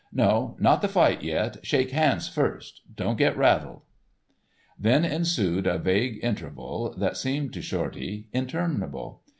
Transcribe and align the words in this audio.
"No, 0.11 0.57
not 0.59 0.81
the 0.81 0.87
fight 0.87 1.21
yet, 1.21 1.57
shake 1.63 1.91
hands 1.91 2.27
first. 2.27 2.81
Don't 2.95 3.19
get 3.19 3.37
rattled." 3.37 3.83
Then 4.79 5.05
ensued 5.05 5.67
a 5.67 5.77
vague 5.77 6.17
interval, 6.23 6.95
that 6.97 7.17
seemed 7.17 7.53
to 7.53 7.61
Shorty 7.61 8.25
interminable. 8.33 9.21